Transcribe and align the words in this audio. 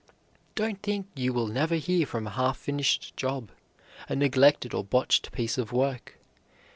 Don't 0.55 0.81
think 0.81 1.05
you 1.15 1.31
will 1.31 1.45
never 1.45 1.75
hear 1.75 2.07
from 2.07 2.25
a 2.25 2.31
half 2.31 2.57
finished 2.57 3.15
job, 3.15 3.51
a 4.09 4.15
neglected 4.15 4.73
or 4.73 4.83
botched 4.83 5.31
piece 5.31 5.59
of 5.59 5.71
work. 5.71 6.17